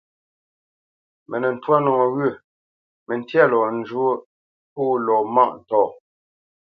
[1.29, 2.31] Mə nə́ ntwâ nɔwyə̂,
[3.07, 4.15] məntya lɔ njwóʼ
[4.73, 5.85] pô lɔ mâʼ ntɔ̂.